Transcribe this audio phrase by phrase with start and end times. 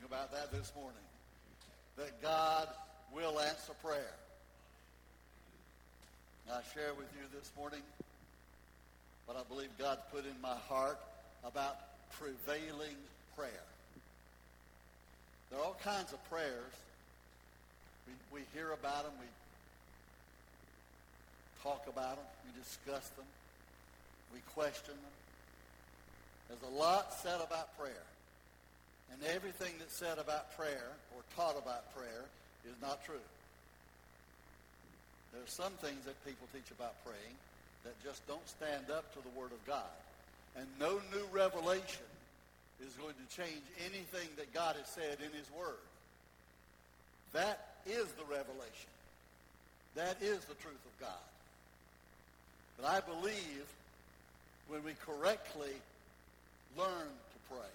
[0.00, 0.96] preaching about that this morning.
[1.96, 2.68] That God
[3.14, 4.14] will answer prayer.
[6.50, 7.82] I share with you this morning
[9.26, 10.98] what I believe God's put in my heart
[11.44, 11.76] about
[12.18, 12.96] prevailing
[13.36, 13.64] prayer.
[15.50, 16.74] There are all kinds of prayers.
[18.06, 19.12] We, we hear about them.
[19.20, 19.26] We
[21.62, 22.24] talk about them.
[22.44, 23.26] We discuss them.
[24.34, 25.14] We question them.
[26.48, 28.09] There's a lot said about prayer.
[29.12, 32.24] And everything that's said about prayer or taught about prayer
[32.64, 33.26] is not true.
[35.32, 37.36] There are some things that people teach about praying
[37.84, 39.94] that just don't stand up to the Word of God.
[40.56, 42.06] And no new revelation
[42.84, 45.80] is going to change anything that God has said in his Word.
[47.32, 48.90] That is the revelation.
[49.94, 51.26] That is the truth of God.
[52.80, 53.66] But I believe
[54.68, 55.74] when we correctly
[56.76, 57.70] learn to pray,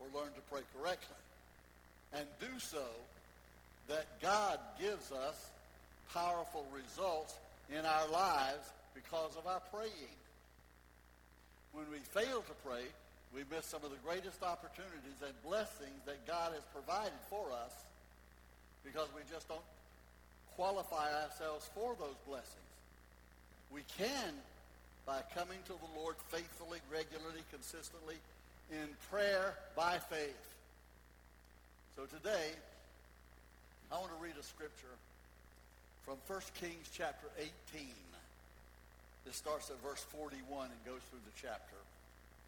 [0.00, 1.16] or learn to pray correctly,
[2.12, 2.84] and do so,
[3.88, 5.50] that God gives us
[6.12, 7.34] powerful results
[7.70, 10.16] in our lives because of our praying.
[11.72, 12.84] When we fail to pray,
[13.34, 17.74] we miss some of the greatest opportunities and blessings that God has provided for us
[18.84, 19.64] because we just don't
[20.54, 22.70] qualify ourselves for those blessings.
[23.72, 24.34] We can
[25.04, 28.16] by coming to the Lord faithfully, regularly, consistently,
[28.70, 30.54] in prayer by faith.
[31.96, 32.50] So today,
[33.92, 34.96] I want to read a scripture
[36.04, 37.88] from 1 Kings chapter 18.
[39.24, 41.78] This starts at verse 41 and goes through the chapter,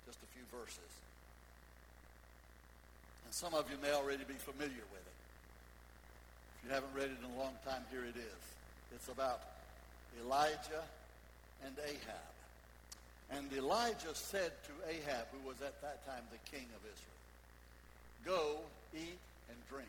[0.04, 0.92] just a few verses.
[3.24, 5.18] And some of you may already be familiar with it.
[6.58, 8.42] If you haven't read it in a long time, here it is.
[8.94, 9.40] It's about
[10.20, 10.84] Elijah
[11.64, 12.35] and Ahab.
[13.30, 17.16] And Elijah said to Ahab, who was at that time the king of Israel,
[18.24, 18.58] Go,
[18.94, 19.18] eat
[19.48, 19.88] and drink.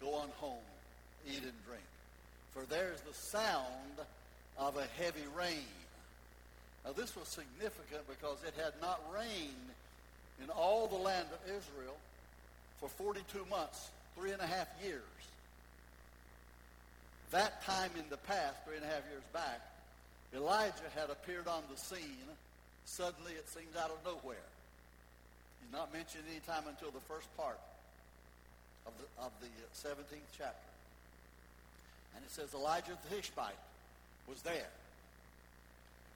[0.00, 0.68] Go on home,
[1.26, 1.82] eat and drink.
[2.54, 3.98] For there is the sound
[4.58, 5.66] of a heavy rain.
[6.84, 9.70] Now this was significant because it had not rained
[10.42, 11.96] in all the land of Israel
[12.80, 15.02] for 42 months, three and a half years.
[17.30, 19.60] That time in the past, three and a half years back,
[20.34, 22.26] Elijah had appeared on the scene.
[22.84, 24.48] Suddenly, it seems out of nowhere.
[25.62, 27.58] He's not mentioned any time until the first part
[28.86, 30.70] of the, of the 17th chapter.
[32.16, 33.60] And it says Elijah the Tishbite
[34.28, 34.68] was there.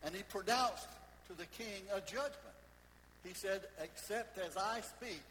[0.04, 0.88] And he pronounced
[1.28, 2.56] to the king a judgment.
[3.24, 5.22] He said, except as I speak,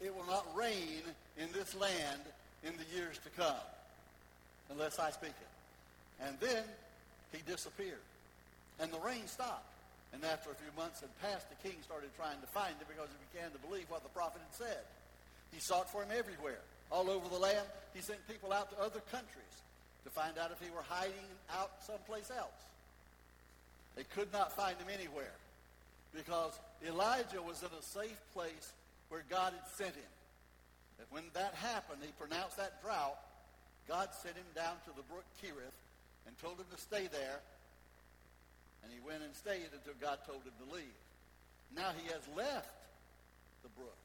[0.00, 1.02] it will not rain
[1.38, 2.20] in this land
[2.64, 3.54] in the years to come
[4.70, 6.24] unless I speak it.
[6.26, 6.64] And then
[7.32, 8.04] he disappeared.
[8.78, 9.72] And the rain stopped.
[10.12, 13.08] And after a few months had passed, the king started trying to find him because
[13.10, 14.82] he began to believe what the prophet had said.
[15.52, 16.60] He sought for him everywhere,
[16.90, 17.66] all over the land.
[17.94, 19.56] He sent people out to other countries
[20.04, 22.60] to find out if he were hiding out someplace else.
[23.96, 25.34] They could not find him anywhere
[26.14, 28.72] because Elijah was in a safe place
[29.08, 30.12] where God had sent him.
[30.98, 33.18] And when that happened, he pronounced that drought.
[33.88, 35.76] God sent him down to the brook Kerith
[36.26, 37.40] and told him to stay there.
[38.82, 40.98] And he went and stayed until God told him to leave.
[41.74, 42.70] Now he has left
[43.62, 43.98] the brook.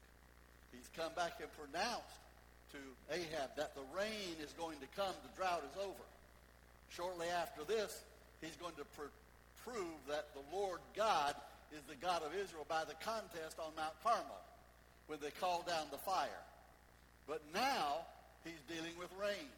[0.72, 2.18] He's come back and pronounced
[2.72, 2.80] to
[3.12, 6.06] Ahab that the rain is going to come, the drought is over.
[6.90, 8.00] Shortly after this,
[8.40, 9.12] he's going to pr-
[9.64, 11.36] prove that the Lord God
[11.72, 14.42] is the God of Israel by the contest on Mount Carmel
[15.06, 16.42] when they called down the fire.
[17.28, 18.04] But now
[18.44, 19.48] he's dealing with rain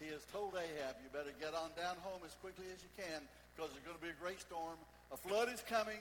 [0.00, 3.20] he has told Ahab, you better get on down home as quickly as you can
[3.52, 4.80] because there's going to be a great storm.
[5.12, 6.00] A flood is coming.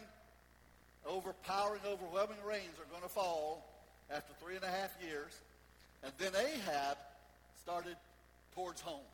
[1.05, 3.67] Overpowering, overwhelming rains are going to fall
[4.07, 5.35] after three and a half years.
[6.03, 6.95] And then Ahab
[7.59, 7.99] started
[8.55, 9.07] towards home.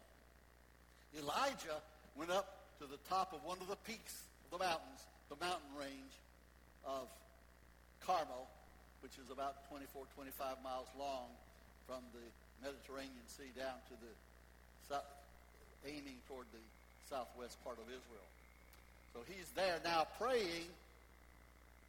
[1.17, 1.81] Elijah
[2.16, 5.73] went up to the top of one of the peaks of the mountains, the mountain
[5.73, 6.13] range
[6.85, 7.09] of
[8.06, 8.46] Carmel,
[9.02, 11.34] which is about 24, 25 miles long
[11.90, 12.22] from the
[12.61, 14.14] Mediterranean Sea down to the
[15.85, 16.61] aiming toward the
[17.09, 18.29] southwest part of Israel.
[19.14, 20.67] So he's there now praying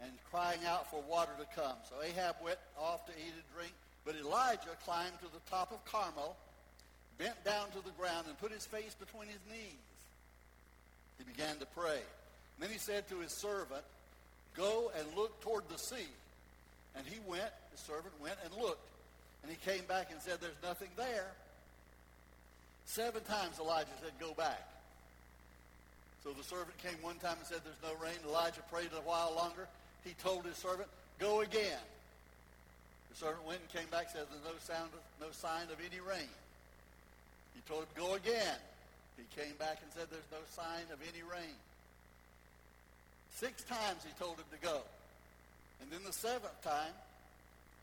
[0.00, 1.76] and crying out for water to come.
[1.88, 3.72] So Ahab went off to eat and drink,
[4.04, 6.36] but Elijah climbed to the top of Carmel,
[7.18, 9.86] bent down to the ground, and put his face between his knees.
[11.18, 11.98] He began to pray.
[11.98, 13.82] And then he said to his servant,
[14.56, 16.08] Go and look toward the sea.
[16.96, 18.86] And he went, the servant went and looked.
[19.42, 21.32] And he came back and said, There's nothing there.
[22.86, 24.62] Seven times Elijah said, go back.
[26.24, 28.16] So the servant came one time and said, there's no rain.
[28.26, 29.68] Elijah prayed a while longer.
[30.04, 30.88] He told his servant,
[31.18, 31.82] go again.
[33.10, 35.78] The servant went and came back, and said, there's no, sound of, no sign of
[35.82, 36.30] any rain.
[37.54, 38.58] He told him, go again.
[39.16, 41.56] He came back and said, there's no sign of any rain.
[43.34, 44.80] Six times he told him to go.
[45.82, 46.94] And then the seventh time,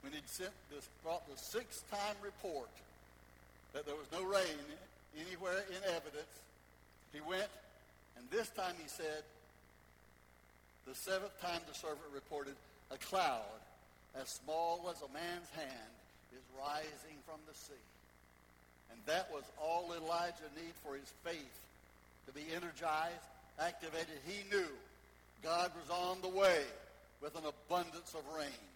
[0.01, 2.69] when he'd sent this, brought the sixth time report
[3.73, 4.61] that there was no rain
[5.19, 6.33] anywhere in evidence,
[7.13, 7.49] he went,
[8.17, 9.23] and this time he said,
[10.87, 12.55] the seventh time the servant reported,
[12.91, 13.61] a cloud
[14.19, 15.93] as small as a man's hand
[16.33, 17.87] is rising from the sea.
[18.91, 21.59] And that was all Elijah needed for his faith
[22.27, 23.25] to be energized,
[23.59, 24.19] activated.
[24.27, 24.67] He knew
[25.41, 26.61] God was on the way
[27.21, 28.67] with an abundance of rain.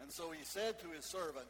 [0.00, 1.46] And so he said to his servant,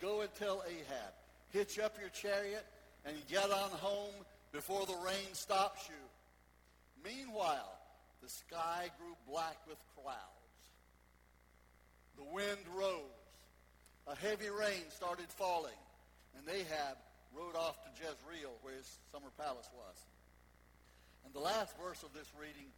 [0.00, 1.12] go and tell Ahab,
[1.52, 2.66] hitch up your chariot
[3.04, 4.14] and get on home
[4.52, 7.10] before the rain stops you.
[7.10, 7.72] Meanwhile,
[8.22, 10.18] the sky grew black with clouds.
[12.16, 13.02] The wind rose.
[14.06, 15.80] A heavy rain started falling,
[16.36, 16.98] and Ahab
[17.34, 19.96] rode off to Jezreel, where his summer palace was.
[21.24, 22.68] And the last verse of this reading,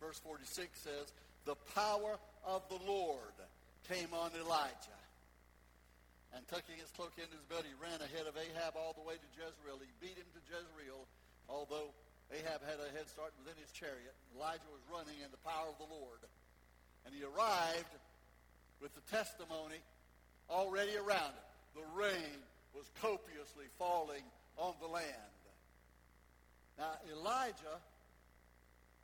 [0.00, 1.12] verse 46, says,
[1.44, 3.34] The power of the Lord
[3.88, 5.00] came on Elijah.
[6.36, 9.16] And tucking his cloak into his belt, he ran ahead of Ahab all the way
[9.16, 9.80] to Jezreel.
[9.80, 11.08] He beat him to Jezreel,
[11.48, 11.96] although
[12.28, 14.12] Ahab had a head start within his chariot.
[14.36, 16.20] Elijah was running in the power of the Lord.
[17.08, 17.88] And he arrived
[18.84, 19.80] with the testimony
[20.52, 21.46] already around him.
[21.72, 22.36] The rain
[22.76, 24.24] was copiously falling
[24.60, 25.32] on the land.
[26.76, 27.80] Now, Elijah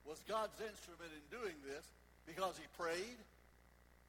[0.05, 1.88] was God's instrument in doing this
[2.29, 3.17] because he prayed,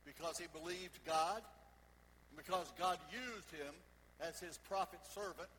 [0.04, 1.40] because he believed God,
[2.36, 3.74] because God used him
[4.22, 5.50] as his prophet servant,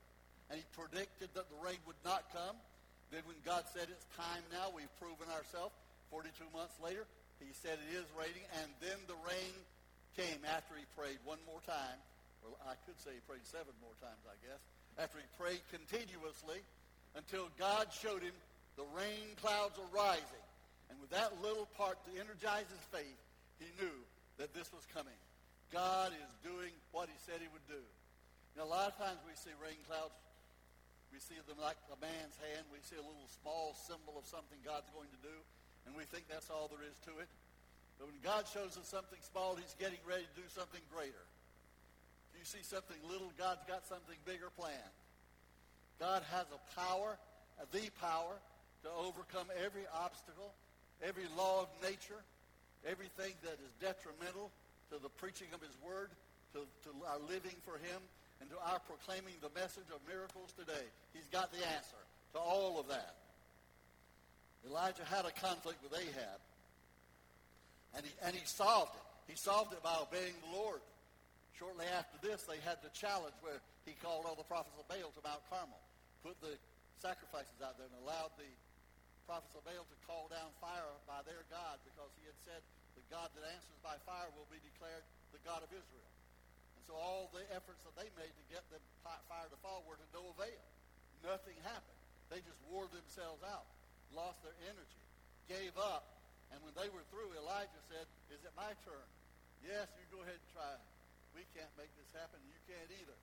[0.51, 2.57] and he predicted that the rain would not come.
[3.11, 5.75] Then when God said it's time now, we've proven ourselves.
[6.11, 7.07] 42 months later,
[7.43, 9.55] he said it is raining, and then the rain
[10.15, 11.99] came after he prayed one more time
[12.45, 14.61] well, I could say he prayed seven more times, I guess,
[15.01, 16.61] after he prayed continuously
[17.17, 18.37] until God showed him
[18.77, 20.45] the rain clouds are rising.
[20.93, 23.19] And with that little part to energize his faith,
[23.57, 23.97] he knew
[24.37, 25.17] that this was coming.
[25.75, 27.83] God is doing what he said he would do.
[28.55, 30.15] Now, a lot of times we see rain clouds,
[31.11, 32.63] we see them like a man's hand.
[32.71, 35.35] We see a little small symbol of something God's going to do,
[35.87, 37.27] and we think that's all there is to it.
[37.99, 41.23] But when God shows us something small, he's getting ready to do something greater
[42.31, 44.95] If you see something little, God's got something bigger planned.
[46.03, 47.19] God has a power,
[47.71, 48.35] the power,
[48.83, 50.55] to overcome every obstacle,
[51.03, 52.19] every law of nature,
[52.83, 54.51] everything that is detrimental
[54.91, 56.11] to the preaching of his word,
[56.53, 58.01] to, to our living for him,
[58.41, 60.87] and to our proclaiming the message of miracles today.
[61.13, 62.03] He's got the answer
[62.35, 63.17] to all of that.
[64.67, 66.41] Elijah had a conflict with Ahab,
[67.97, 69.07] and he, and he solved it.
[69.29, 70.81] He solved it by obeying the Lord.
[71.57, 75.13] Shortly after this, they had the challenge where he called all the prophets of Baal
[75.15, 75.81] to Mount Carmel,
[76.25, 76.57] put the
[76.99, 78.49] sacrifices out there, and allowed the
[79.29, 82.61] prophets of Baal to call down fire by their God because he had said
[83.15, 86.11] God that answers by fire will be declared the God of Israel.
[86.75, 89.95] And so all the efforts that they made to get the fire to fall were
[89.95, 90.67] to no avail.
[91.23, 92.01] Nothing happened.
[92.27, 93.71] They just wore themselves out,
[94.11, 95.03] lost their energy,
[95.47, 96.11] gave up.
[96.51, 99.09] And when they were through, Elijah said, is it my turn?
[99.63, 100.75] Yes, you go ahead and try
[101.35, 102.39] we can't make this happen.
[102.47, 103.19] You can't either.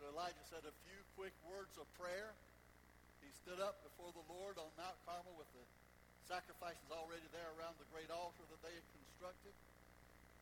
[0.00, 2.32] So Elijah said a few quick words of prayer.
[3.20, 5.64] He stood up before the Lord on Mount Carmel with the
[6.28, 9.54] sacrifices already there around the great altar that they had constructed.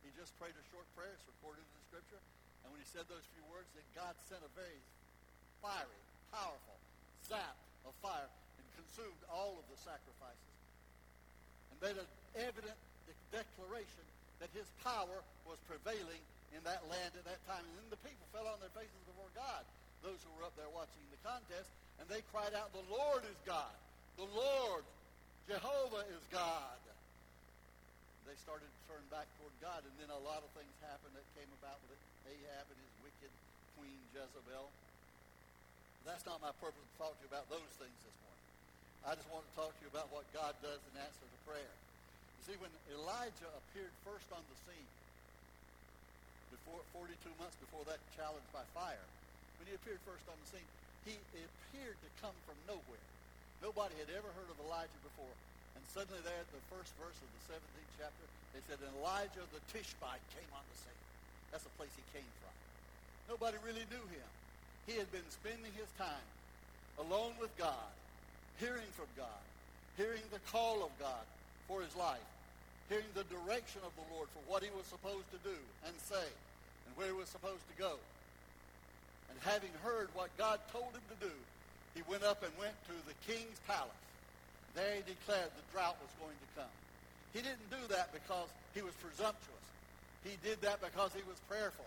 [0.03, 1.11] He just prayed a short prayer.
[1.11, 2.21] It's recorded in the scripture.
[2.63, 4.79] And when he said those few words, then God sent a very
[5.63, 6.77] fiery, powerful
[7.27, 7.55] zap
[7.87, 8.27] of fire
[8.59, 10.53] and consumed all of the sacrifices
[11.71, 12.77] and made an evident
[13.29, 14.05] declaration
[14.39, 16.21] that his power was prevailing
[16.55, 17.61] in that land at that time.
[17.61, 19.61] And then the people fell on their faces before God,
[20.01, 21.69] those who were up there watching the contest,
[21.99, 23.73] and they cried out, the Lord is God.
[24.17, 24.83] The Lord,
[25.49, 26.77] Jehovah is God.
[28.29, 31.25] They started to turn back toward God, and then a lot of things happened that
[31.33, 31.97] came about with
[32.29, 33.33] Ahab and his wicked
[33.73, 34.69] queen Jezebel.
[36.05, 38.45] That's not my purpose to talk to you about those things this morning.
[39.09, 41.73] I just want to talk to you about what God does in answer to prayer.
[41.73, 44.91] You see, when Elijah appeared first on the scene,
[46.53, 47.09] before 42
[47.41, 49.05] months before that challenge by fire,
[49.57, 50.69] when he appeared first on the scene,
[51.09, 53.09] he appeared to come from nowhere.
[53.59, 55.35] Nobody had ever heard of Elijah before.
[55.75, 58.25] And suddenly there at the first verse of the 17th chapter,
[58.55, 61.03] they said, and Elijah the Tishbite came on the scene.
[61.51, 62.55] That's the place he came from.
[63.29, 64.29] Nobody really knew him.
[64.87, 66.25] He had been spending his time
[66.97, 67.91] alone with God,
[68.57, 69.43] hearing from God,
[69.97, 71.23] hearing the call of God
[71.67, 72.25] for his life,
[72.89, 76.27] hearing the direction of the Lord for what he was supposed to do and say.
[76.89, 77.93] and where he was supposed to go.
[79.29, 81.33] And having heard what God told him to do,
[81.99, 83.91] he went up and went to the king's palace.
[84.71, 86.75] There he declared the drought was going to come.
[87.35, 89.65] He didn't do that because he was presumptuous.
[90.23, 91.83] He did that because he was prayerful.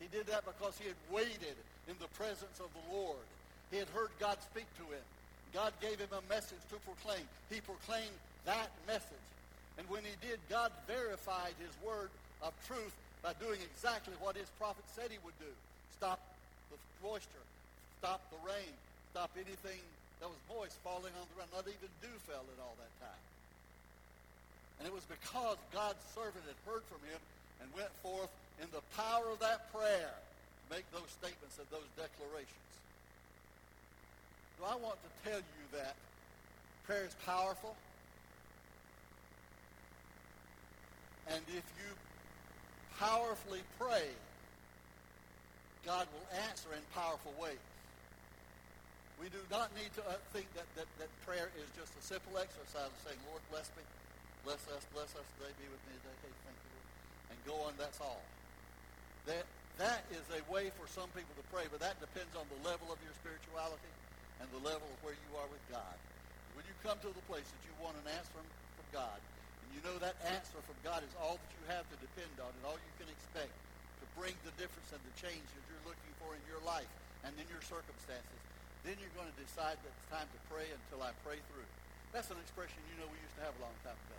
[0.00, 1.60] He did that because he had waited
[1.92, 3.20] in the presence of the Lord.
[3.68, 5.04] He had heard God speak to him.
[5.52, 7.28] God gave him a message to proclaim.
[7.52, 8.16] He proclaimed
[8.48, 9.28] that message.
[9.76, 12.08] And when he did, God verified his word
[12.40, 15.52] of truth by doing exactly what his prophet said he would do.
[15.92, 16.16] Stop
[16.72, 17.44] the moisture,
[18.00, 18.72] stop the rain,
[19.10, 19.80] stop anything
[20.20, 21.50] that was moist falling on the ground.
[21.54, 23.24] Not even dew fell at all that time.
[24.78, 27.18] And it was because God's servant had heard from him
[27.62, 28.30] and went forth
[28.62, 32.70] in the power of that prayer to make those statements and those declarations.
[34.58, 35.94] Do I want to tell you that
[36.86, 37.74] prayer is powerful?
[41.30, 41.90] And if you
[42.98, 44.08] powerfully pray,
[45.84, 47.58] God will answer in powerful ways.
[49.18, 52.38] We do not need to uh, think that, that, that prayer is just a simple
[52.38, 53.82] exercise of saying, Lord, bless me,
[54.46, 56.88] bless us, bless us today, be with me today, hey, thank you, Lord.
[57.34, 58.22] And go on, that's all.
[59.26, 59.42] That,
[59.82, 62.94] that is a way for some people to pray, but that depends on the level
[62.94, 63.90] of your spirituality
[64.38, 65.98] and the level of where you are with God.
[66.54, 68.46] When you come to the place that you want an answer from,
[68.78, 71.96] from God, and you know that answer from God is all that you have to
[71.98, 75.64] depend on and all you can expect to bring the difference and the change that
[75.66, 76.88] you're looking for in your life
[77.26, 78.38] and in your circumstances,
[78.86, 81.66] then you're going to decide that it's time to pray until I pray through.
[82.14, 84.18] That's an expression you know we used to have a long time ago.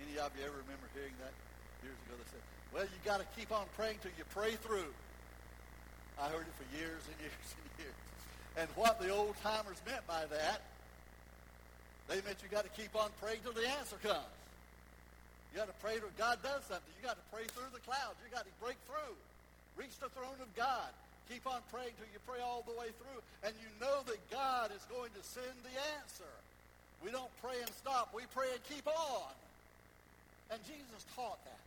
[0.00, 1.34] Any of you ever remember hearing that
[1.84, 2.16] years ago?
[2.16, 4.90] They said, well, you got to keep on praying till you pray through.
[6.16, 7.98] I heard it for years and years and years.
[8.58, 10.64] And what the old timers meant by that,
[12.08, 14.34] they meant you got to keep on praying till the answer comes.
[15.52, 16.90] You got to pray till God does something.
[16.98, 18.18] You got to pray through the clouds.
[18.22, 19.14] You got to break through.
[19.76, 20.90] Reach the throne of God.
[21.30, 23.22] Keep on praying till you pray all the way through.
[23.46, 26.34] And you know that God is going to send the answer.
[27.06, 28.10] We don't pray and stop.
[28.10, 29.30] We pray and keep on.
[30.50, 31.62] And Jesus taught that.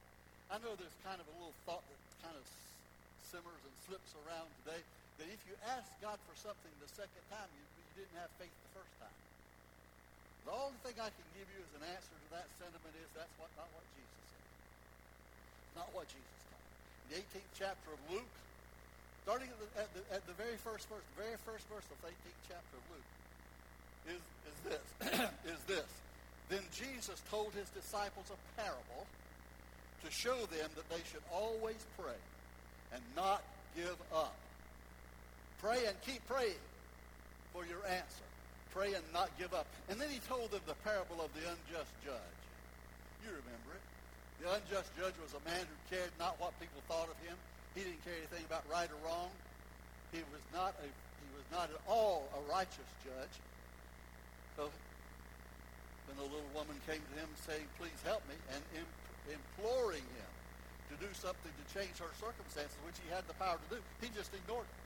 [0.51, 2.43] I know there's kind of a little thought that kind of
[3.31, 4.83] simmers and slips around today
[5.23, 8.51] that if you ask God for something the second time, you, you didn't have faith
[8.51, 9.17] the first time.
[10.43, 13.31] The only thing I can give you as an answer to that sentiment is that's
[13.39, 14.45] what, not what Jesus said.
[15.79, 16.67] Not what Jesus taught.
[16.67, 18.35] In the 18th chapter of Luke,
[19.23, 21.97] Starting at the, at the, at the very first verse, the very first verse of
[22.03, 23.11] the 18th chapter of Luke
[24.11, 24.85] is, is this,
[25.55, 25.89] is this.
[26.51, 29.07] Then Jesus told his disciples a parable
[30.03, 32.19] to show them that they should always pray
[32.91, 33.41] and not
[33.79, 34.35] give up.
[35.63, 36.59] Pray and keep praying
[37.55, 38.27] for your answer.
[38.75, 39.67] Pray and not give up.
[39.87, 42.37] And then he told them the parable of the unjust judge.
[43.23, 43.83] You remember it.
[44.43, 47.39] The unjust judge was a man who cared not what people thought of him,
[47.75, 49.29] he didn't care anything about right or wrong.
[50.13, 53.35] He was not a he was not at all a righteous judge.
[54.55, 54.69] So
[56.05, 58.61] when the little woman came to him saying, "Please help me," and
[59.25, 60.31] imploring him
[60.91, 64.11] to do something to change her circumstances, which he had the power to do, he
[64.13, 64.81] just ignored her.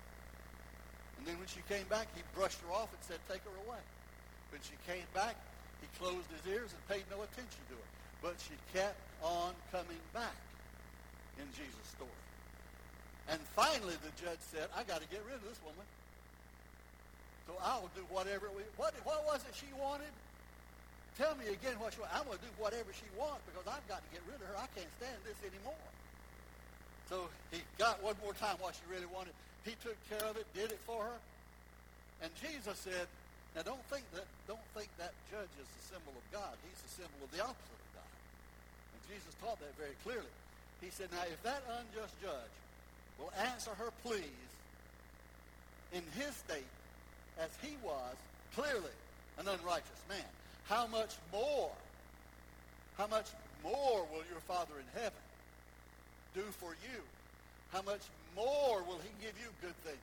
[1.19, 3.83] And then when she came back, he brushed her off and said, "Take her away."
[4.51, 5.35] When she came back,
[5.81, 7.89] he closed his ears and paid no attention to her.
[8.21, 10.35] But she kept on coming back
[11.37, 12.26] in Jesus' story.
[13.27, 15.83] And finally, the judge said, I got to get rid of this woman.
[17.47, 18.47] So I'll do whatever.
[18.55, 20.11] We, what, what was it she wanted?
[21.19, 22.15] Tell me again what she wanted.
[22.15, 24.55] I'm going to do whatever she wants because I've got to get rid of her.
[24.55, 25.79] I can't stand this anymore.
[27.07, 29.31] So he got one more time what she really wanted.
[29.63, 31.19] He took care of it, did it for her.
[32.23, 33.07] And Jesus said,
[33.55, 36.53] now don't think that don't think that judge is the symbol of God.
[36.67, 38.11] He's the symbol of the opposite of God.
[38.93, 40.31] And Jesus taught that very clearly.
[40.83, 42.53] He said, now if that unjust judge
[43.19, 44.23] will answer her pleas
[45.93, 46.73] in his state
[47.39, 48.15] as he was
[48.55, 48.95] clearly
[49.39, 50.31] an unrighteous man.
[50.67, 51.71] How much more,
[52.97, 53.27] how much
[53.63, 55.23] more will your Father in heaven
[56.35, 57.01] do for you?
[57.71, 58.01] How much
[58.35, 59.97] more will he give you good things?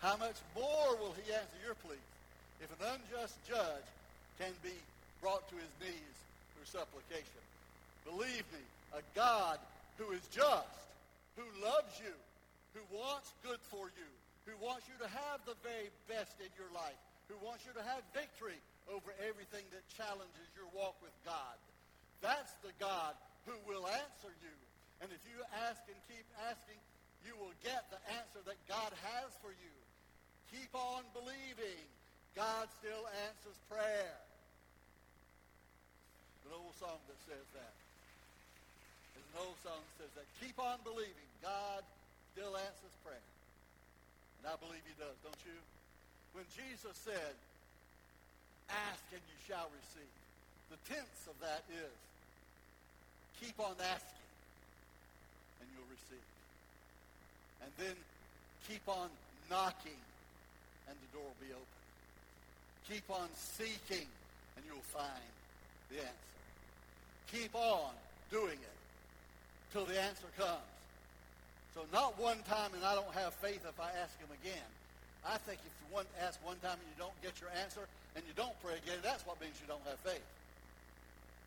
[0.00, 1.98] How much more will he answer your pleas?
[2.62, 3.88] If an unjust judge
[4.38, 4.72] can be
[5.20, 6.16] brought to his knees
[6.56, 7.42] through supplication,
[8.04, 8.64] believe me,
[8.96, 9.58] a God
[9.98, 10.80] who is just
[11.38, 12.14] who loves you,
[12.74, 14.10] who wants good for you,
[14.46, 16.98] who wants you to have the very best in your life,
[17.30, 18.58] who wants you to have victory
[18.90, 21.56] over everything that challenges your walk with God.
[22.20, 23.14] That's the God
[23.46, 24.56] who will answer you.
[25.00, 26.76] And if you ask and keep asking,
[27.24, 29.76] you will get the answer that God has for you.
[30.52, 31.80] Keep on believing.
[32.36, 34.16] God still answers prayer.
[36.46, 37.79] An old song that says that.
[39.30, 41.28] An old song says that keep on believing.
[41.38, 41.86] God
[42.34, 43.26] still answers prayer.
[44.42, 45.54] And I believe he does, don't you?
[46.34, 47.34] When Jesus said,
[48.66, 50.14] ask and you shall receive,
[50.74, 51.94] the tense of that is
[53.38, 54.26] keep on asking
[55.62, 56.28] and you'll receive.
[57.62, 57.96] And then
[58.66, 59.10] keep on
[59.46, 60.00] knocking
[60.90, 61.80] and the door will be open.
[62.90, 64.06] Keep on seeking
[64.58, 65.30] and you'll find
[65.90, 66.30] the answer.
[67.30, 67.94] Keep on
[68.30, 68.79] doing it
[69.72, 70.66] till the answer comes.
[71.74, 74.66] So not one time and I don't have faith if I ask him again.
[75.22, 77.86] I think if you want, ask one time and you don't get your answer
[78.16, 80.24] and you don't pray again, that's what means you don't have faith.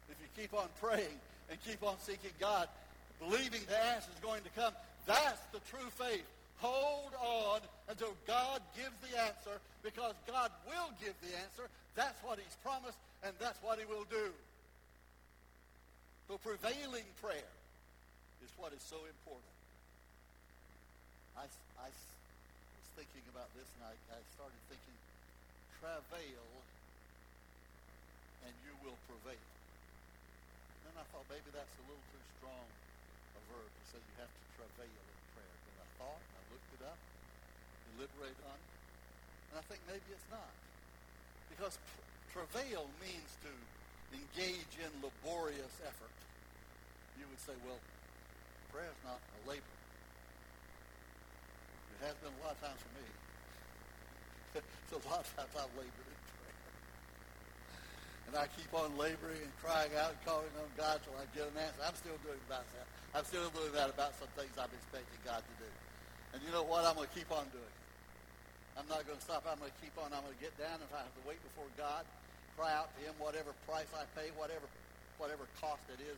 [0.08, 1.18] If you keep on praying
[1.50, 2.70] and keep on seeking God,
[3.20, 4.72] believing the answer is going to come,
[5.06, 6.24] that's the true faith.
[6.64, 11.68] Hold on until God gives the answer because God will give the answer.
[11.96, 14.32] That's what he's promised and that's what he will do.
[16.30, 17.52] So prevailing prayer
[18.44, 19.56] is what is so important.
[21.40, 21.48] I,
[21.80, 24.98] I was thinking about this and I, I started thinking,
[25.80, 26.48] travail
[28.44, 29.40] and you will prevail.
[29.40, 32.68] And then I thought maybe that's a little too strong
[33.34, 35.56] a verb to say you have to travail in prayer.
[35.64, 37.00] But I thought, I looked it up,
[37.96, 38.72] deliberate on it,
[39.50, 40.52] and I think maybe it's not.
[41.50, 41.80] Because
[42.36, 43.52] travail means to
[44.14, 46.14] engage in laborious effort.
[47.18, 47.80] You would say, well,
[48.74, 49.78] prayer is not a labor.
[51.94, 53.06] It has been a lot of times for me.
[54.66, 56.58] it's a lot of times I've labored in prayer.
[58.26, 61.54] And I keep on laboring and crying out and calling on God till I get
[61.54, 61.86] an answer.
[61.86, 62.90] I'm still doing about that.
[63.14, 65.70] I'm still doing that about some things I'm expecting God to do.
[66.34, 66.82] And you know what?
[66.82, 67.82] I'm going to keep on doing it.
[68.74, 69.46] I'm not going to stop.
[69.46, 70.10] I'm going to keep on.
[70.10, 72.10] I'm going to get down if I have to wait before God,
[72.58, 74.66] cry out to him, whatever price I pay, whatever,
[75.22, 76.18] whatever cost it is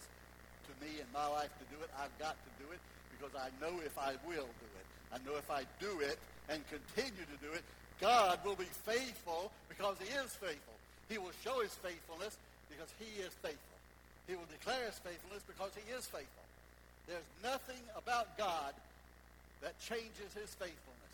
[0.65, 2.81] to me in my life to do it, I've got to do it
[3.13, 4.85] because I know if I will do it.
[5.13, 6.17] I know if I do it
[6.49, 7.63] and continue to do it,
[8.01, 10.75] God will be faithful because he is faithful.
[11.07, 12.35] He will show his faithfulness
[12.67, 13.77] because he is faithful.
[14.27, 16.45] He will declare his faithfulness because he is faithful.
[17.07, 18.73] There's nothing about God
[19.61, 21.13] that changes his faithfulness.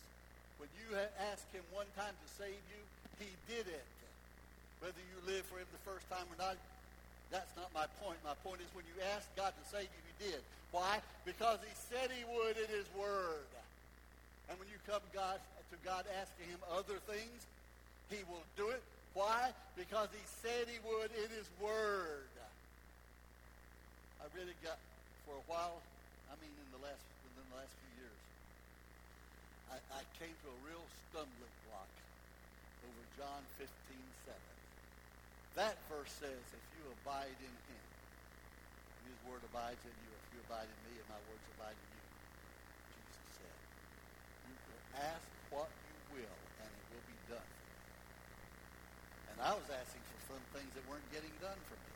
[0.56, 0.96] When you
[1.30, 2.80] asked him one time to save you,
[3.20, 3.86] he did it.
[4.80, 6.56] Whether you live for him the first time or not,
[7.32, 8.20] that's not my point.
[8.20, 10.40] My point is when you asked God to save you, he did.
[10.70, 11.00] Why?
[11.24, 13.48] Because he said he would in his word.
[14.52, 15.40] And when you come God,
[15.72, 17.40] to God asking him other things,
[18.12, 18.84] he will do it.
[19.16, 19.52] Why?
[19.76, 22.28] Because he said he would in his word.
[24.20, 24.76] I really got,
[25.24, 25.80] for a while,
[26.30, 27.92] I mean in the last, within the last few
[29.72, 31.88] I, I came to a real stumbling block
[32.84, 33.64] over John 15,
[34.28, 34.36] 7.
[35.52, 37.84] That verse says, if you abide in him,
[39.04, 41.88] his word abides in you, if you abide in me and my words abide in
[41.92, 42.04] you,
[43.04, 43.56] Jesus said,
[44.48, 44.80] you can
[45.12, 47.80] ask what you will and it will be done for you.
[49.28, 51.92] And I was asking for some things that weren't getting done for me.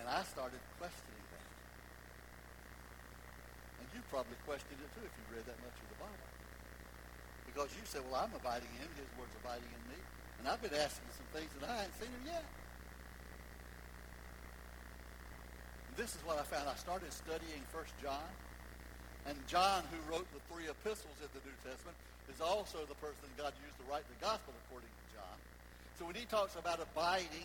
[0.00, 1.48] And I started questioning that.
[3.84, 6.28] And you probably questioned it too if you read that much of the Bible.
[7.44, 8.92] Because you said, well, I'm abiding in him.
[8.96, 10.00] His word's abiding in me.
[10.40, 12.44] And I've been asking some things that I ain't seen him yet.
[15.84, 16.64] And this is what I found.
[16.64, 18.24] I started studying First John.
[19.28, 21.92] And John, who wrote the three epistles in the New Testament,
[22.32, 25.36] is also the person God used to write the gospel according to John.
[26.00, 27.44] So when he talks about abiding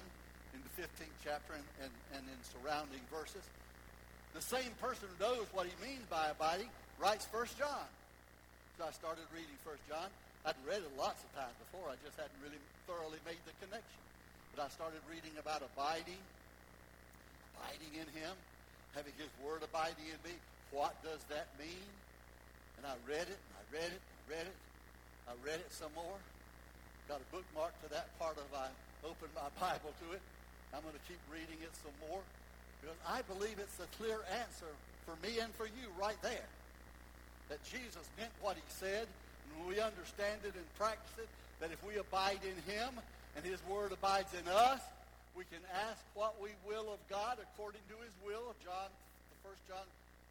[0.56, 3.44] in the 15th chapter and, and, and in surrounding verses,
[4.32, 7.92] the same person who knows what he means by abiding writes First John.
[8.80, 10.08] So I started reading First John.
[10.46, 11.90] I'd read it lots of times before.
[11.90, 14.02] I just hadn't really thoroughly made the connection.
[14.54, 16.22] But I started reading about abiding,
[17.58, 18.34] abiding in him,
[18.94, 20.38] having his word abiding in me.
[20.70, 21.90] What does that mean?
[22.78, 24.58] And I read it, and I read it, and read it.
[25.26, 26.22] I read it some more.
[27.10, 28.70] Got a bookmark to that part of I
[29.02, 30.22] opened my Bible to it.
[30.74, 32.22] I'm going to keep reading it some more
[32.86, 34.70] because I believe it's a clear answer
[35.10, 36.50] for me and for you right there
[37.50, 39.08] that Jesus meant what he said,
[39.54, 41.30] and we understand it and practice it,
[41.60, 42.92] that if we abide in him
[43.36, 44.82] and his word abides in us,
[45.36, 48.56] we can ask what we will of God according to his will.
[48.64, 48.88] John,
[49.44, 49.84] first John,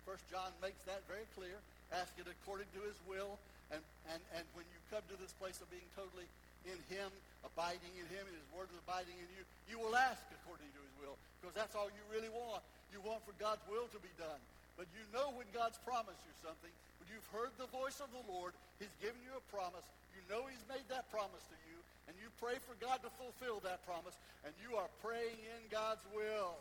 [0.09, 1.57] first John makes that very clear.
[1.92, 3.37] Ask it according to his will.
[3.68, 6.24] And, and, and when you come to this place of being totally
[6.64, 7.12] in him,
[7.44, 10.81] abiding in him, and his word is abiding in you, you will ask according to
[10.81, 11.16] his will.
[11.40, 12.64] Because that's all you really want.
[12.88, 14.40] You want for God's will to be done.
[14.81, 16.72] But you know when God's promised you something,
[17.04, 19.84] when you've heard the voice of the Lord, he's given you a promise,
[20.16, 21.76] you know he's made that promise to you,
[22.08, 24.16] and you pray for God to fulfill that promise,
[24.48, 26.56] and you are praying in God's will.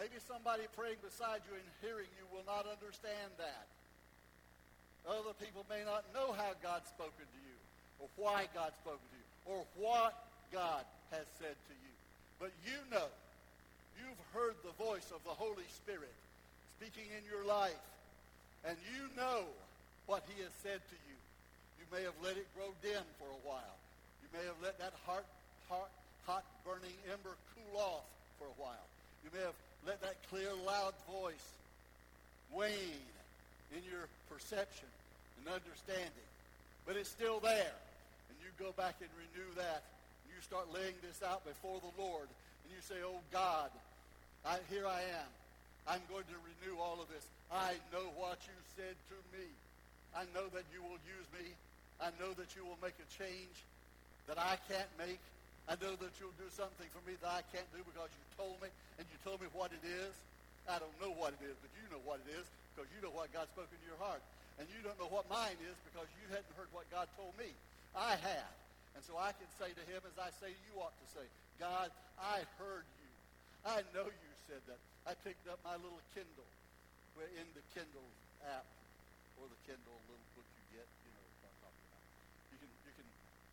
[0.00, 3.68] Maybe somebody praying beside you and hearing you will not understand that.
[5.04, 7.56] Other people may not know how God's spoken to you,
[8.00, 10.16] or why God's spoken to you, or what
[10.48, 11.94] God has said to you.
[12.40, 13.12] But you know,
[14.00, 16.16] you've heard the voice of the Holy Spirit
[16.80, 17.76] speaking in your life,
[18.64, 19.44] and you know
[20.06, 21.16] what he has said to you.
[21.80, 23.76] You may have let it grow dim for a while.
[24.22, 25.24] You may have let that heart,
[25.68, 25.90] heart,
[26.26, 28.06] hot burning ember cool off
[28.38, 28.86] for a while.
[29.24, 31.48] You may have let that clear, loud voice
[32.52, 33.08] wane
[33.72, 34.88] in your perception
[35.38, 36.28] and understanding.
[36.86, 37.74] But it's still there.
[38.28, 39.82] And you go back and renew that.
[40.26, 42.26] And you start laying this out before the Lord.
[42.26, 43.70] And you say, oh God,
[44.44, 45.30] I, here I am.
[45.88, 47.24] I'm going to renew all of this.
[47.50, 49.42] I know what you said to me.
[50.14, 51.50] I know that you will use me.
[51.98, 53.58] I know that you will make a change
[54.30, 55.18] that I can't make.
[55.66, 58.54] I know that you'll do something for me that I can't do because you told
[58.62, 60.14] me, and you told me what it is.
[60.70, 63.10] I don't know what it is, but you know what it is because you know
[63.10, 64.22] what God's spoken to your heart.
[64.62, 67.50] And you don't know what mine is because you hadn't heard what God told me.
[67.98, 68.54] I have.
[68.94, 71.26] And so I can say to him as I say you ought to say,
[71.58, 71.90] God,
[72.22, 73.10] I heard you.
[73.66, 74.78] I know you said that.
[75.02, 76.50] I picked up my little Kindle
[77.28, 78.08] in the Kindle
[78.48, 78.64] app
[79.36, 81.26] or the Kindle little book you get, you know.
[82.52, 83.08] You can, you can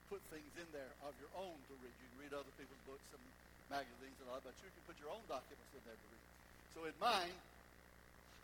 [0.08, 1.92] put things in there of your own to read.
[1.92, 3.24] You can read other people's books and
[3.68, 6.26] magazines and all that, but you can put your own documents in there to read.
[6.76, 7.36] So in mine,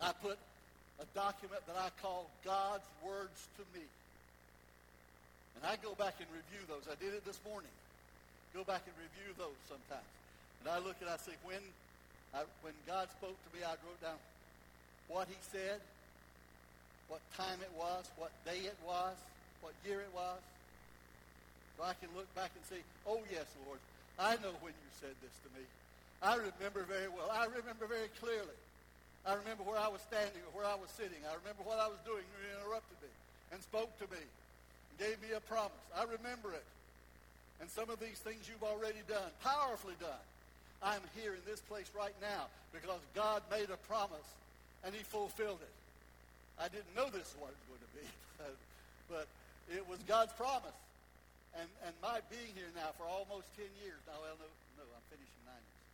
[0.03, 0.35] I put
[0.99, 3.85] a document that I call God's Words to Me.
[5.55, 6.89] And I go back and review those.
[6.89, 7.71] I did it this morning.
[8.51, 10.09] Go back and review those sometimes.
[10.61, 11.61] And I look and I say, when,
[12.33, 14.17] I, when God spoke to me, I wrote down
[15.07, 15.79] what he said,
[17.07, 19.15] what time it was, what day it was,
[19.61, 20.39] what year it was.
[21.77, 23.79] So I can look back and say, oh, yes, Lord,
[24.19, 25.65] I know when you said this to me.
[26.21, 27.27] I remember very well.
[27.27, 28.57] I remember very clearly.
[29.25, 31.19] I remember where I was standing or where I was sitting.
[31.27, 33.11] I remember what I was doing you interrupted me
[33.51, 35.83] and spoke to me and gave me a promise.
[35.95, 36.67] I remember it.
[37.59, 40.23] And some of these things you've already done, powerfully done.
[40.83, 44.27] I'm here in this place right now because God made a promise
[44.83, 45.75] and he fulfilled it.
[46.59, 48.05] I didn't know this is what it was going to be,
[49.13, 49.25] but
[49.71, 50.75] it was God's promise.
[51.53, 55.05] And, and my being here now for almost 10 years, now, well, no, no, I'm
[55.07, 55.85] finishing nine years.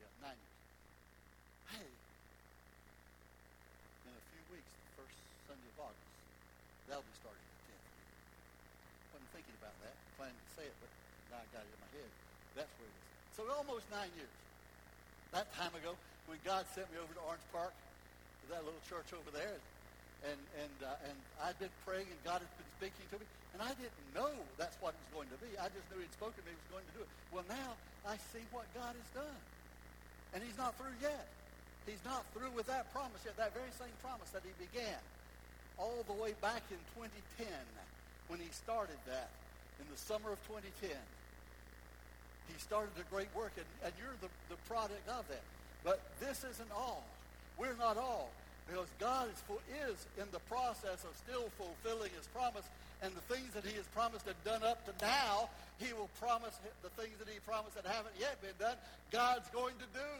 [0.00, 0.60] Yeah, nine years.
[1.76, 1.90] Hey,
[4.08, 6.08] in a few weeks, the first Sunday of August,
[6.88, 7.88] that'll be starting the 10th.
[9.12, 10.90] Wasn't thinking about that, planning to say it, but
[11.28, 12.10] now I got it in my head.
[12.56, 13.04] That's where it is.
[13.36, 14.32] So almost nine years.
[15.36, 19.08] That time ago, when God sent me over to Orange Park, to that little church
[19.16, 19.56] over there,
[20.24, 23.60] and and uh, and I'd been praying, and God had been speaking to me, and
[23.60, 25.52] I didn't know that's what it was going to be.
[25.56, 27.10] I just knew He'd spoken to me; He was going to do it.
[27.32, 27.76] Well, now
[28.08, 29.40] I see what God has done,
[30.36, 31.28] and He's not through yet.
[31.84, 33.36] He's not through with that promise yet.
[33.36, 35.00] That very same promise that He began
[35.76, 37.48] all the way back in 2010,
[38.28, 39.28] when He started that
[39.80, 40.92] in the summer of 2010.
[42.48, 45.44] He started a great work, and, and you're the, the product of that.
[45.84, 47.04] But this isn't all.
[47.58, 48.32] We're not all.
[48.66, 49.40] Because God is,
[49.84, 52.64] is in the process of still fulfilling his promise.
[53.04, 56.56] And the things that he has promised and done up to now, he will promise
[56.80, 58.80] the things that he promised that haven't yet been done,
[59.12, 60.12] God's going to do.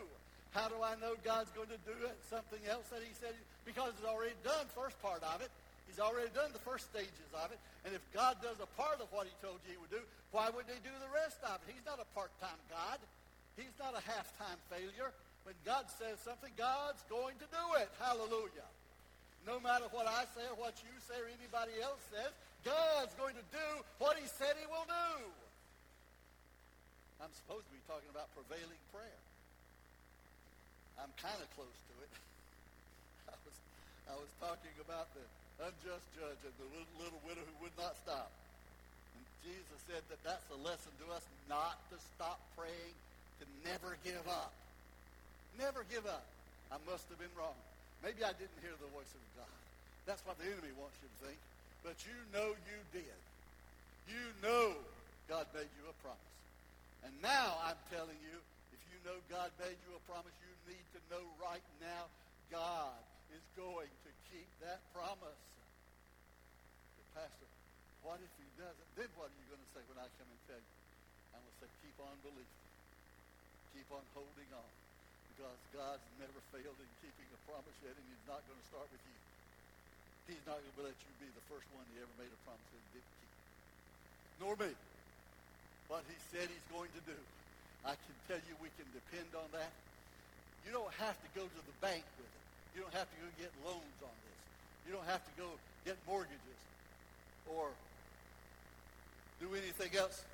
[0.53, 2.15] How do I know God's going to do it?
[2.29, 3.33] Something else that he said?
[3.65, 5.49] Because he's already done first part of it.
[5.89, 7.59] He's already done the first stages of it.
[7.89, 10.53] And if God does a part of what he told you he would do, why
[10.53, 11.73] wouldn't he do the rest of it?
[11.73, 13.01] He's not a part-time God.
[13.57, 15.15] He's not a half-time failure.
[15.45, 17.89] When God says something, God's going to do it.
[18.01, 18.69] Hallelujah.
[19.45, 22.33] No matter what I say or what you say or anybody else says,
[22.65, 23.69] God's going to do
[24.01, 25.13] what he said he will do.
[27.21, 29.21] I'm supposed to be talking about prevailing prayer.
[30.97, 32.13] I'm kind of close to it.
[33.33, 33.57] I was,
[34.09, 35.25] I was talking about the
[35.61, 38.33] unjust judge and the little, little widow who would not stop.
[39.13, 42.97] And Jesus said that that's a lesson to us not to stop praying,
[43.41, 44.57] to never give up.
[45.59, 46.27] Never give up.
[46.73, 47.55] I must have been wrong.
[48.03, 49.57] Maybe I didn't hear the voice of God.
[50.05, 51.39] That's what the enemy wants you to think.
[51.87, 53.19] But you know you did.
[54.11, 54.77] You know
[55.31, 56.37] God made you a promise.
[57.05, 58.37] And now I'm telling you,
[58.73, 62.09] if you know God made you a promise, you need to know right now
[62.53, 62.97] God
[63.33, 65.41] is going to keep that promise.
[66.99, 67.49] But Pastor,
[68.05, 68.89] what if he doesn't?
[68.97, 70.73] Then what are you going to say when I come and tell you?
[71.33, 72.61] I'm going to say, keep on believing.
[73.73, 74.84] Keep on holding on
[75.35, 78.87] because God's never failed in keeping a promise yet, and he's not going to start
[78.87, 79.19] with you.
[80.31, 82.63] He's not going to let you be the first one he ever made a promise
[82.71, 83.33] he didn't keep.
[84.39, 84.71] Nor me.
[85.91, 87.19] What he said he's going to do.
[87.83, 89.75] I can tell you we can depend on that.
[90.65, 92.45] You don't have to go to the bank with it.
[92.73, 94.41] You don't have to go get loans on this.
[94.89, 95.51] You don't have to go
[95.85, 96.61] get mortgages
[97.51, 97.69] or
[99.43, 100.25] do anything else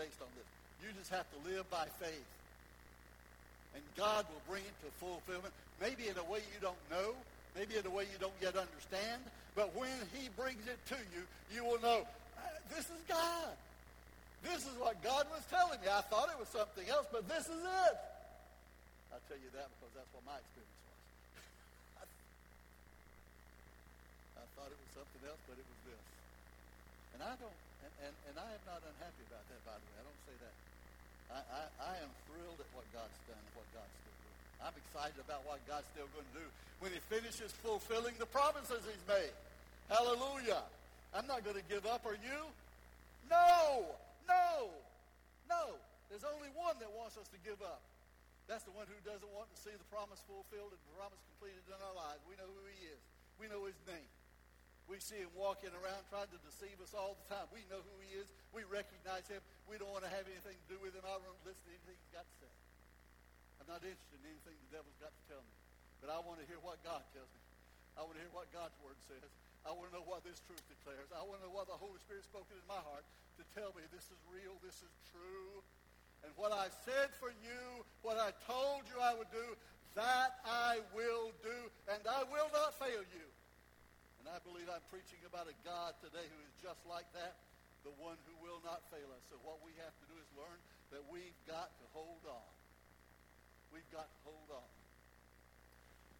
[0.00, 0.48] based on this.
[0.80, 2.24] You just have to live by faith.
[3.74, 7.14] And God will bring it to fulfillment, maybe in a way you don't know,
[7.58, 9.22] maybe in a way you don't yet understand,
[9.54, 11.22] but when he brings it to you,
[11.54, 12.02] you will know,
[12.38, 12.42] uh,
[12.74, 13.54] this is God.
[14.42, 15.88] This is what God was telling me.
[15.88, 17.96] I thought it was something else, but this is it.
[19.14, 21.00] I'll tell you that because that's what my experience was.
[24.42, 26.04] I thought it was something else, but it was this.
[27.14, 30.02] And I don't, and, and, and I am not unhappy about that, by the way.
[30.02, 30.54] I don't say that.
[31.34, 34.38] I, I, I am thrilled at what God's done and what God's still doing.
[34.62, 36.46] I'm excited about what God's still going to do
[36.78, 39.34] when he finishes fulfilling the promises he's made.
[39.90, 40.62] Hallelujah.
[41.10, 42.06] I'm not going to give up.
[42.06, 42.40] Are you?
[43.26, 43.90] No.
[44.30, 44.70] No.
[45.50, 45.62] No.
[46.08, 47.82] There's only one that wants us to give up.
[48.46, 51.64] That's the one who doesn't want to see the promise fulfilled and the promise completed
[51.66, 52.20] in our lives.
[52.28, 53.00] We know who he is.
[53.40, 54.10] We know his name.
[54.84, 57.48] We see him walking around trying to deceive us all the time.
[57.50, 58.28] We know who he is.
[58.52, 59.40] We recognize him.
[59.64, 61.04] We don't want to have anything to do with him.
[61.08, 62.54] I don't listen to anything he's got to say.
[63.64, 65.54] I'm not interested in anything the devil's got to tell me.
[66.04, 67.40] But I want to hear what God tells me.
[67.96, 69.30] I want to hear what God's word says.
[69.64, 71.08] I want to know what this truth declares.
[71.16, 73.08] I want to know what the Holy Spirit spoken in my heart
[73.40, 75.64] to tell me this is real, this is true.
[76.20, 79.56] And what I said for you, what I told you I would do,
[79.96, 83.26] that I will do, and I will not fail you.
[84.24, 87.36] And I believe I'm preaching about a God today who is just like that,
[87.84, 89.20] the one who will not fail us.
[89.28, 90.56] So what we have to do is learn
[90.96, 92.48] that we've got to hold on.
[93.68, 94.68] We've got to hold on.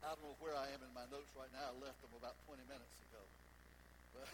[0.04, 1.64] I don't know where I am in my notes right now.
[1.64, 3.24] I left them about 20 minutes ago.
[4.12, 4.28] But,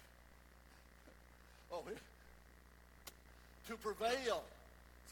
[1.79, 4.43] oh, to prevail.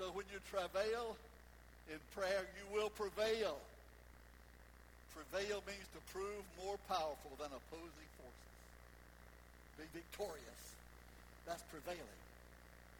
[0.02, 1.14] So when you travail
[1.86, 3.62] in prayer, you will prevail.
[5.14, 8.07] Prevail means to prove more powerful than opposing
[9.78, 10.62] be victorious.
[11.46, 12.20] That's prevailing.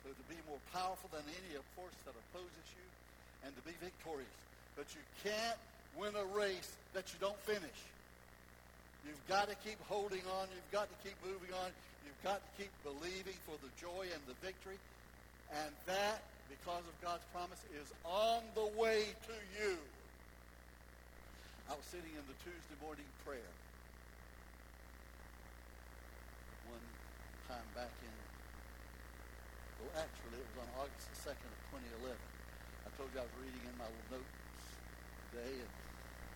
[0.07, 2.87] So to be more powerful than any force that opposes you
[3.45, 4.39] and to be victorious.
[4.79, 5.59] But you can't
[5.99, 7.81] win a race that you don't finish.
[9.05, 10.47] You've got to keep holding on.
[10.55, 11.75] You've got to keep moving on.
[12.07, 14.79] You've got to keep believing for the joy and the victory.
[15.51, 19.77] And that, because of God's promise, is on the way to you.
[21.69, 23.53] I was sitting in the Tuesday morning prayer
[27.49, 28.15] time back in,
[29.81, 31.59] well, actually, it was on August the 2nd of
[32.05, 32.13] 2011.
[32.13, 34.37] I told you I was reading in my little notes
[35.33, 35.73] today, and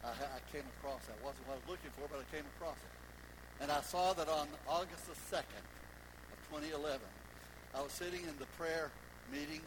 [0.09, 1.21] I, I came across that.
[1.21, 2.95] wasn't what I was looking for, but I came across it.
[3.61, 5.65] And I saw that on August the 2nd
[6.33, 6.97] of 2011,
[7.77, 8.89] I was sitting in the prayer
[9.29, 9.61] meeting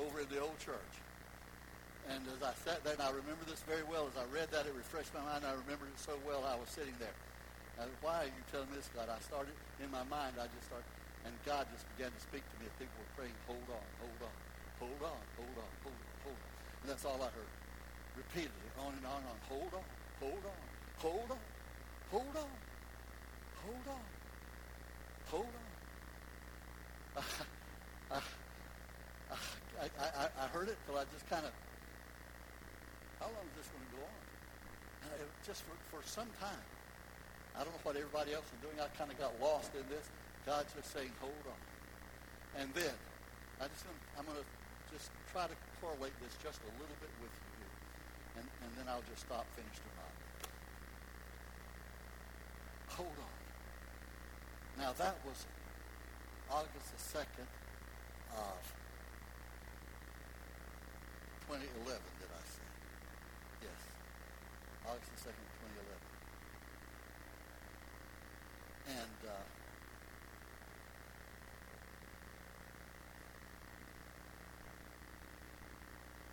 [0.00, 0.96] over in the old church.
[2.08, 4.64] And as I sat there, and I remember this very well, as I read that,
[4.64, 5.44] it refreshed my mind.
[5.44, 6.40] I remembered it so well.
[6.46, 7.12] I was sitting there.
[7.76, 9.08] Now, why are you telling this, God?
[9.08, 9.52] I started,
[9.84, 10.88] in my mind, I just started,
[11.28, 12.72] and God just began to speak to me.
[12.80, 14.32] People were praying, hold on, hold on,
[14.80, 16.50] hold on, hold on, hold on, hold on.
[16.80, 17.52] And that's all I heard.
[18.16, 19.38] Repeatedly, on and on and on.
[19.48, 19.84] Hold on,
[20.20, 20.60] hold on,
[20.96, 21.38] hold on,
[22.08, 22.50] hold on,
[23.60, 24.04] hold on,
[25.28, 25.68] hold on.
[28.10, 28.20] I,
[29.76, 31.52] I, I, I heard it till I just kind of,
[33.20, 34.20] how long is this going to go on?
[35.04, 36.75] And it, just for, for some time.
[37.56, 38.76] I don't know what everybody else is doing.
[38.76, 40.04] I kind of got lost in this.
[40.44, 41.60] God's just saying, hold on.
[42.60, 42.92] And then,
[43.58, 44.46] I just, I'm going to
[44.92, 47.68] just try to correlate this just a little bit with you.
[48.40, 49.96] And, and then I'll just stop, finish the.
[52.96, 53.36] Hold on.
[54.80, 55.44] Now that was
[56.48, 57.44] August the 2nd
[58.32, 58.56] of
[61.44, 62.64] 2011, did I say?
[63.68, 63.80] Yes.
[64.88, 65.44] August the 2nd,
[65.76, 66.06] 2011.
[68.86, 69.34] And uh,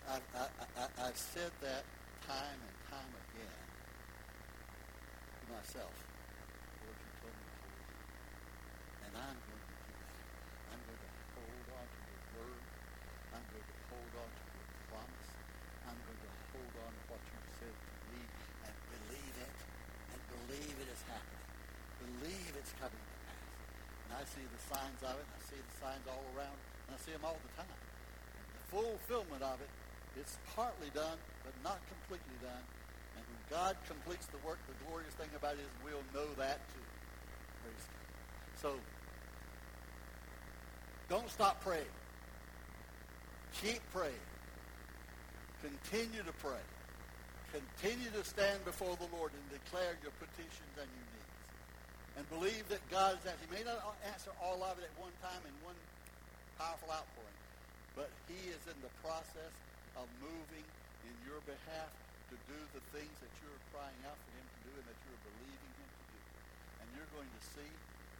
[0.05, 0.45] I, I,
[0.77, 1.81] I, I've said that
[2.29, 3.65] time and time again
[5.33, 5.97] to myself.
[6.85, 7.69] Lord, you told me to.
[9.09, 10.13] And I'm going to do that.
[10.69, 12.61] I'm going to hold on to your word.
[13.33, 15.31] I'm going to hold on to your promise.
[15.89, 18.21] I'm going to hold on to what you said to me
[18.69, 19.57] and believe it
[20.13, 21.42] and believe it is happening
[22.19, 23.43] believe it's coming to pass.
[24.05, 25.25] And I see the signs of it.
[25.25, 26.57] and I see the signs all around.
[26.87, 27.79] And I see them all the time.
[28.53, 29.71] The fulfillment of it,
[30.19, 32.63] it's partly done, but not completely done.
[33.17, 36.61] And when God completes the work, the glorious thing about it is we'll know that
[36.73, 36.87] too.
[37.61, 38.03] Praise God.
[38.61, 38.69] So,
[41.09, 41.93] don't stop praying.
[43.61, 44.25] Keep praying.
[45.61, 46.63] Continue to pray.
[47.53, 51.22] Continue to stand before the Lord and declare your petitions and your needs.
[52.13, 53.49] And believe that God is answering.
[53.49, 55.75] He may not answer all of it at one time in one
[56.61, 57.39] powerful outpouring,
[57.97, 59.53] but he is in the process
[59.97, 60.65] of moving
[61.09, 61.89] in your behalf
[62.29, 65.21] to do the things that you're crying out for him to do and that you're
[65.25, 66.21] believing him to do.
[66.81, 67.69] And you're going to see,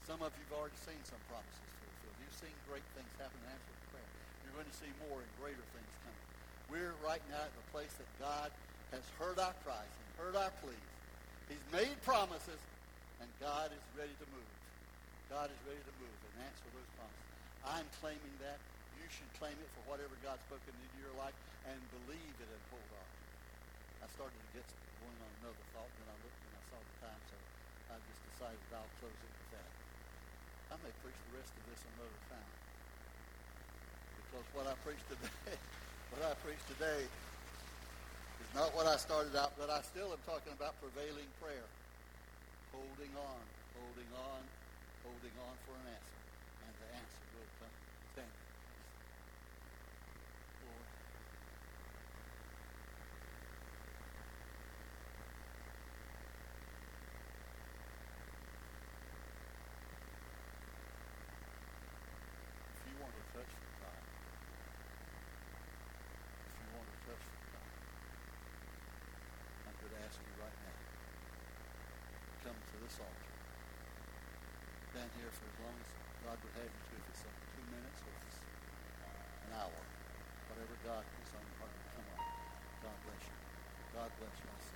[0.10, 2.18] some of you have already seen some promises fulfilled.
[2.18, 4.10] You've seen great things happen in answer to prayer.
[4.42, 6.26] You're going to see more and greater things coming.
[6.74, 8.50] We're right now at the place that God
[8.90, 10.90] has heard our cries and heard our pleas.
[11.50, 12.58] He's made promises,
[13.24, 14.52] and God is ready to move.
[15.32, 17.32] God is ready to move and answer those promises.
[17.64, 18.60] I'm claiming that.
[19.00, 21.36] You should claim it for whatever God's spoken into your life
[21.72, 23.10] and believe it and hold on.
[24.04, 24.68] I started to get
[25.00, 27.36] going on another thought, then I looked and I saw the time, so
[27.92, 29.70] I just decided I'll close it with that.
[30.72, 32.52] I may preach the rest of this another time.
[34.20, 35.56] Because what I preached today,
[36.12, 40.52] what I preached today is not what I started out, but I still am talking
[40.52, 41.68] about prevailing prayer.
[42.74, 43.44] Holding on,
[43.78, 44.42] holding on,
[45.04, 46.22] holding on for an answer.
[46.66, 47.70] And the answer will come.
[48.14, 48.34] Stand.
[50.66, 50.88] Lord.
[62.76, 64.02] If you want to touch from God,
[66.50, 67.70] if you want to touch from God,
[69.68, 70.76] I'm going to ask you right now,
[73.00, 73.30] altar.
[74.94, 75.90] Stand here for as long as
[76.26, 78.42] God would have you to, if it's uh, two minutes or if it's
[79.50, 79.80] an hour.
[80.54, 82.22] Whatever God puts on your heart, come on.
[82.86, 83.38] God bless you.
[83.98, 84.73] God bless you.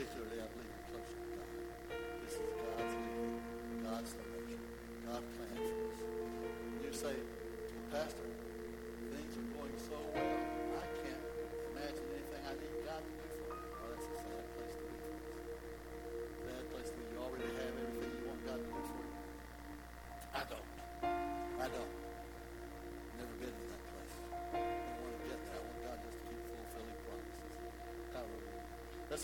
[0.00, 0.29] Today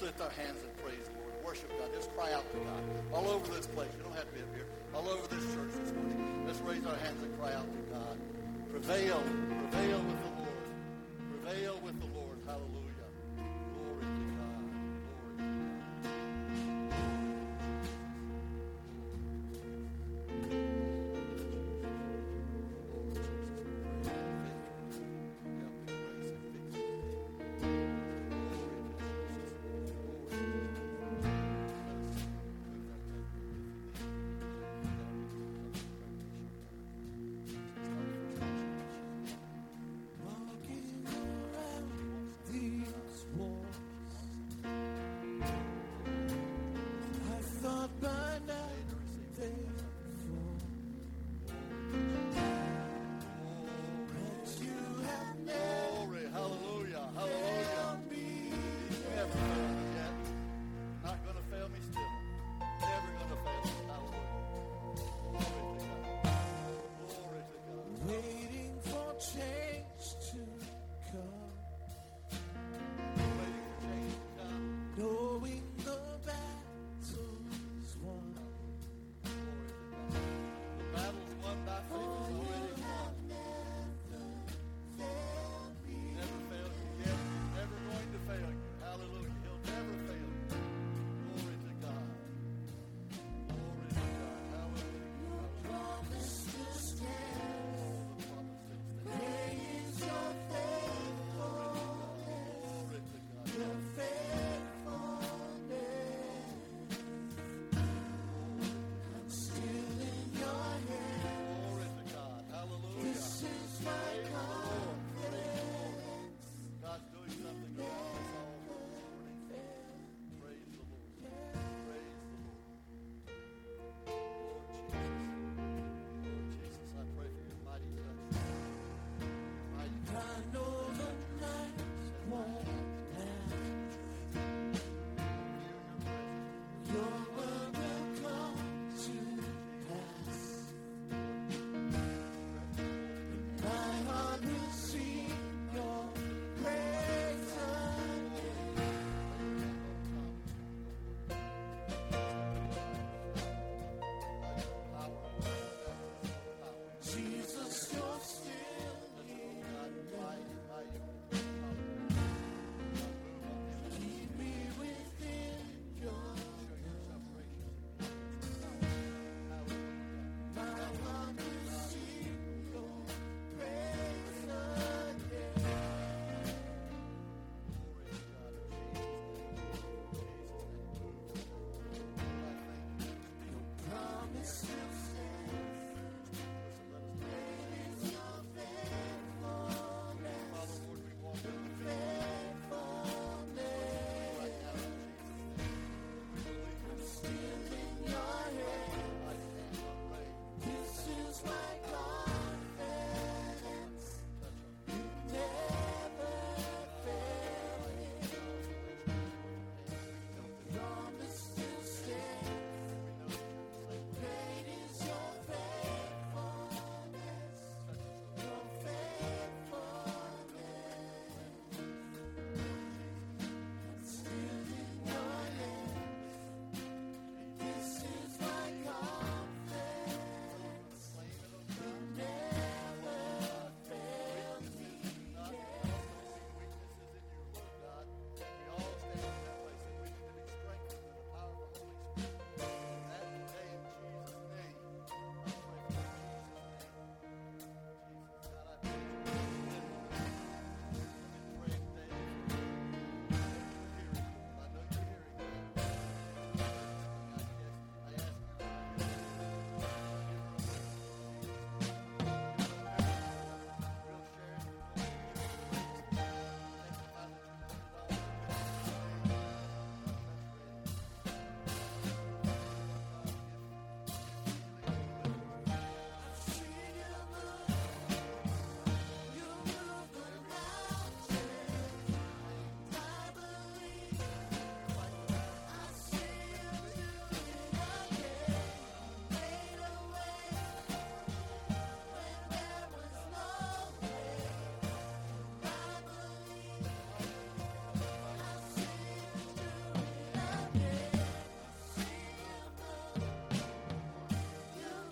[0.06, 1.34] lift our hands and praise the Lord.
[1.44, 1.90] Worship God.
[1.92, 2.82] Just cry out to God.
[3.12, 3.90] All over this place.
[3.98, 4.66] You don't have to be up here.
[4.94, 6.46] All over this church this morning.
[6.46, 8.16] Let's raise our hands and cry out to God.
[8.70, 9.18] Prevail.
[9.18, 9.98] Prevail